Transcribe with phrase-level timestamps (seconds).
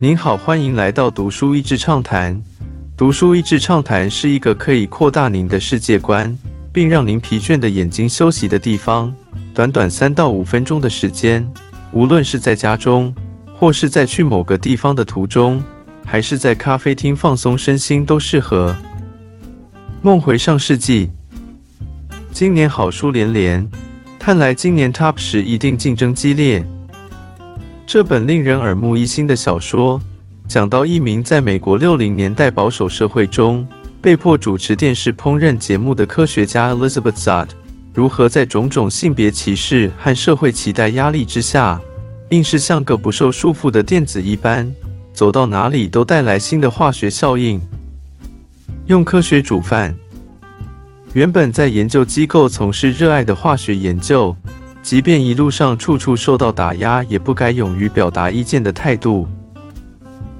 [0.00, 2.40] 您好，欢迎来到读书益智畅谈。
[2.96, 6.38] 读书益智畅谈是一个可以扩大您的世界观，
[6.72, 9.12] 并让您疲倦的眼睛休息的地方。
[9.52, 11.44] 短短三到五分钟的时间，
[11.90, 13.12] 无论是在家中，
[13.52, 15.60] 或是在去某个地方的途中，
[16.06, 18.76] 还是在咖啡厅放松身心，都适合。
[20.00, 21.10] 梦回上世纪，
[22.30, 23.68] 今年好书连连，
[24.16, 26.64] 看来今年 Top 十一定竞争激烈。
[27.88, 29.98] 这本令人耳目一新的小说，
[30.46, 33.66] 讲到一名在美国六零年代保守社会中
[34.02, 37.48] 被迫主持电视烹饪节目的科学家 Elizabeth Zott，
[37.94, 41.80] 如何在种种性别歧视和社会期待压力之下，
[42.28, 44.70] 硬是像个不受束缚的电子一般，
[45.14, 47.58] 走到哪里都带来新的化学效应。
[48.84, 49.94] 用科学煮饭，
[51.14, 54.36] 原本在研究机构从事热爱的化学研究。
[54.88, 59.28] 即便一路上处处受到打压，也不该勇于表达意见的态度。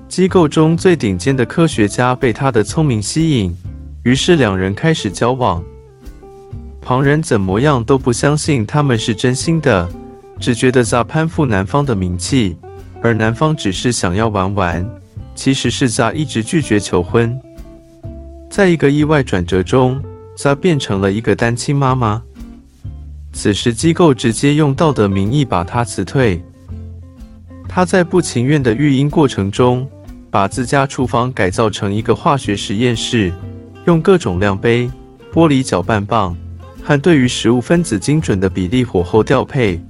[0.09, 3.55] 机构中最顶尖的科学家被他的聪明吸引，
[4.05, 5.63] 于是两人开始交往。
[6.81, 9.87] 旁人怎么样都不相信他们是真心的，
[10.41, 12.57] 只觉得 Z 攀附男方的名气，
[13.03, 14.91] 而男方只是想要玩玩。
[15.35, 17.39] 其实是 Z 一直拒绝求婚。
[18.49, 20.03] 在一个意外转折中
[20.39, 22.23] ，Z 变成了一个单亲妈妈。
[23.33, 26.43] 此时，机构直接用道德名义把他辞退。
[27.69, 29.89] 他在不情愿的育婴过程中，
[30.31, 33.33] 把自家厨房改造成一个化学实验室，
[33.87, 34.91] 用各种量杯、
[35.33, 36.37] 玻璃搅拌棒
[36.83, 39.81] 和对于食物分子精准的比例火候调配，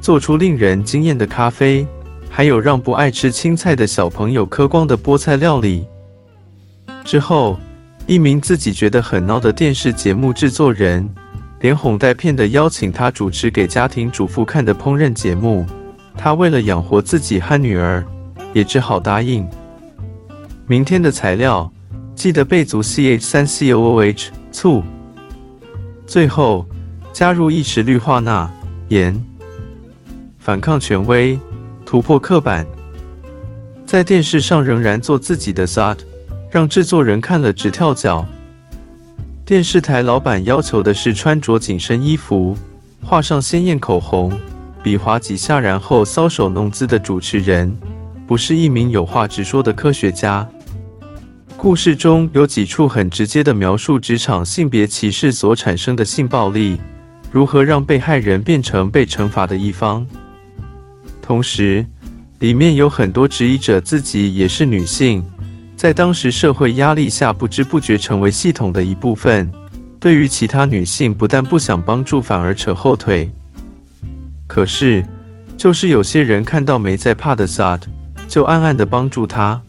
[0.00, 1.86] 做出令人惊艳的咖啡，
[2.28, 5.86] 还有让不爱吃青菜的小朋友嗑光的菠菜料理。
[7.04, 7.58] 之后，
[8.06, 11.08] 一名自己觉得很孬的电视节目制作人。
[11.60, 15.66] 连哄带骗的邀请他主持给家庭主妇看的烹饪节目，
[16.16, 18.04] 他为了养活自己和女儿，
[18.52, 19.46] 也只好答应。
[20.66, 21.70] 明天的材料
[22.14, 24.82] 记得备足 CH 三 COOH 醋，
[26.06, 26.64] 最后
[27.12, 28.48] 加入一匙氯化钠
[28.88, 29.20] 盐，
[30.38, 31.38] 反抗权威，
[31.84, 32.64] 突破刻板，
[33.84, 35.98] 在电视上仍然做自己的 Zod，
[36.50, 38.24] 让制作人看了直跳脚。
[39.48, 42.54] 电视台老板要求的是穿着紧身衣服、
[43.02, 44.30] 画上鲜艳口红、
[44.82, 47.74] 比划几下，然后搔首弄姿的主持人，
[48.26, 50.46] 不是一名有话直说的科学家。
[51.56, 56.78] 故事中有几处很直接的描述职场性别歧视所产生的性暴力，
[57.32, 60.06] 如何让被害人变成被惩罚的一方。
[61.22, 61.86] 同时，
[62.40, 65.24] 里面有很多质疑者自己也是女性。
[65.78, 69.48] 在当时社会压力下，不知不觉成为系统的一部分。
[70.00, 73.30] 对于其他女性，不但不想帮助，反而扯后腿。
[74.48, 75.06] 可是，
[75.56, 77.82] 就是有些人看到没在怕的 Zad，
[78.26, 79.62] 就暗暗的帮助他。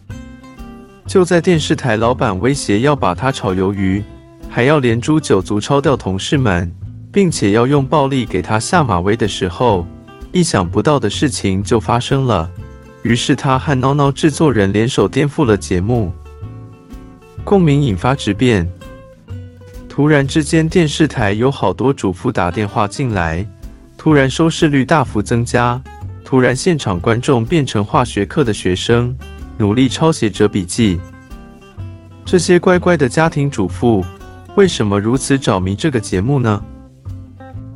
[1.06, 4.04] 就在电视台老板威胁要把他炒鱿鱼，
[4.50, 6.72] 还要连诛九族抄掉同事们，
[7.12, 9.86] 并且要用暴力给他下马威的时候，
[10.32, 12.50] 意想不到的事情就发生了。
[13.04, 16.12] 于是他和孬孬制作人联手颠覆了节目，
[17.44, 18.70] 共鸣引发质变。
[19.88, 23.46] 突然之间，电视台有好多主妇打电话进来，
[23.98, 25.82] 突然收视率大幅增加，
[26.24, 29.18] 突然现场观众变成化学课的学生，
[29.58, 31.00] 努力抄写着笔记。
[32.26, 34.06] 这些乖乖的家庭主妇
[34.56, 36.64] 为什么如此着迷这个节目呢？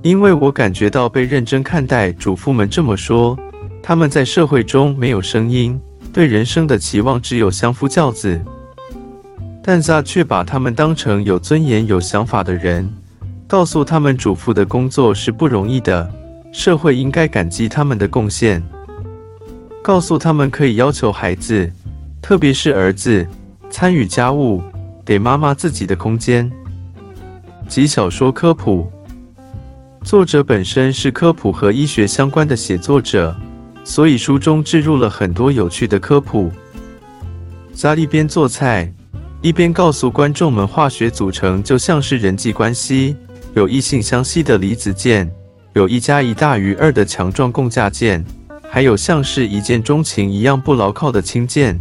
[0.02, 2.12] 因为我感觉到被认真看待。
[2.12, 3.38] 主妇们这么说。
[3.86, 5.78] 他们在社会中没有声音，
[6.14, 8.40] 对人生的期望只有相夫教子。
[9.62, 12.90] 但 Z 却把他们当成有尊严、有想法的人，
[13.46, 16.10] 告诉他们主妇的工作是不容易的，
[16.54, 18.64] 社会应该感激他们的贡献。
[19.82, 21.70] 告诉他们可以要求孩子，
[22.22, 23.28] 特别是儿子，
[23.70, 24.64] 参与家务，
[25.04, 26.50] 给妈妈自己的空间。
[27.68, 28.90] 及小说科普，
[30.06, 33.36] 作者本身是科普和医学相关的写作者。
[33.84, 36.52] 所以书中置入了很多有趣的科普。
[37.74, 38.92] 扎一边做菜，
[39.42, 43.16] 一边告诉观众们，化学组成就像是人际关系，
[43.56, 45.30] 有异性相吸的离子键，
[45.74, 48.24] 有一加一大于二的强壮共价键，
[48.70, 51.80] 还有像是一见钟情一样不牢靠的氢键。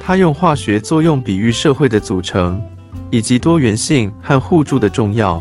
[0.00, 2.60] 他用化学作用比喻社会的组成，
[3.10, 5.40] 以及多元性和互助的重要。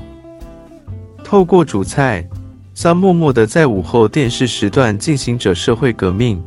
[1.24, 2.28] 透过煮菜。
[2.74, 6.42] 他默默的在午后电视时段进行着社会革命，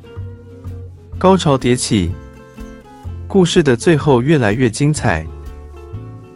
[1.17, 2.11] 高潮迭起，
[3.29, 5.25] 故事的最后越来越精彩。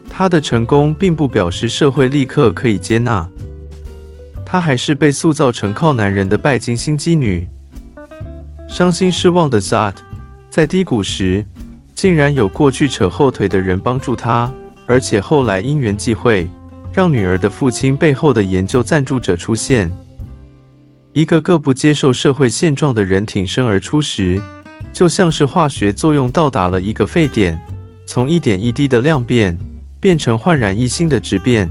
[0.08, 3.29] 他的成功并不表示社会立刻可以接纳，
[4.44, 7.49] 她还是被塑造成靠男人的拜金心机女。
[8.69, 9.94] 伤心失望的 Zat，
[10.50, 11.44] 在低谷时，
[11.94, 14.52] 竟然有过去扯后腿的人帮助他，
[14.87, 16.49] 而且后来因缘际会，
[16.97, 19.91] 让女儿的父亲背后的研究赞助者出现。
[21.13, 24.41] 一个个不接受社会现状的人挺身而出时，
[24.91, 27.59] 就像是化学作用到达了一个沸点，
[28.05, 29.57] 从一点一滴的量变，
[30.00, 31.69] 变成焕然一新的质变。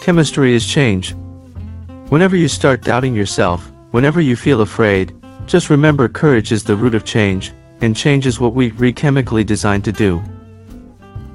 [0.00, 1.12] Chemistry is change.
[2.10, 3.60] Whenever you start doubting yourself,
[3.92, 5.08] whenever you feel afraid,
[5.46, 7.50] just remember courage is the root of change.
[7.80, 10.20] And change is what we re-chemically designed to do。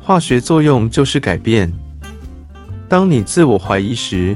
[0.02, 1.72] 化学作用就是改变。
[2.89, 4.35] 当你自我怀疑时，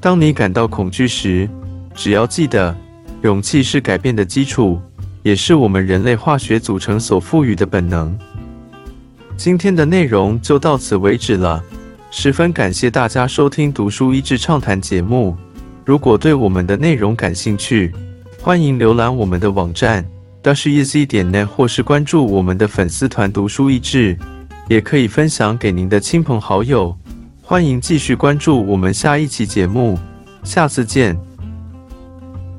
[0.00, 1.50] 当你感到恐惧时，
[1.96, 2.74] 只要记得，
[3.22, 4.80] 勇气是改变的基础，
[5.24, 8.16] 也是我们人类化学组成所赋予的本能。
[9.36, 11.60] 今天的内容就到此为止了，
[12.12, 15.36] 十分感谢大家收听《读书益智畅谈》节目。
[15.84, 17.92] 如果对我们的内容感兴趣，
[18.40, 20.04] 欢迎浏览我们的网站。
[20.40, 24.16] d a s h e z 点 net 或是关注我们的粉丝团“读书益智”，
[24.70, 26.96] 也可以分享给您的亲朋好友。
[27.48, 29.98] 欢迎继续关注我们下一期节目，
[30.44, 31.27] 下次见。